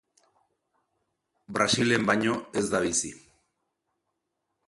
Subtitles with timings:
[1.57, 3.11] Brasilen baino ez da bizi.